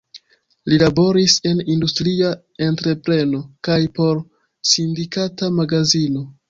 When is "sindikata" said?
4.75-5.57